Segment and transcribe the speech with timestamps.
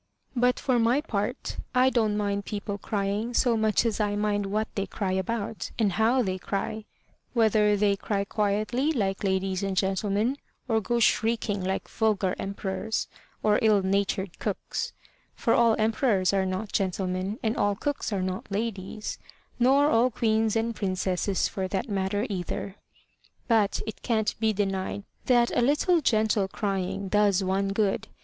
[0.35, 4.67] But for my part, I don't mind people crying so much as I mind what
[4.73, 6.85] they cry about, and how they cry
[7.33, 10.37] whether they cry quietly like ladies and gentlemen,
[10.67, 13.07] or go shrieking like vulgar emperors,
[13.43, 14.91] or ill natured cooks;
[15.35, 19.19] for all emperors are not gentlemen, and all cooks are not ladies
[19.59, 22.75] nor all queens and princesses for that matter, either.
[23.47, 28.07] But it can't be denied that a little gentle crying does one good.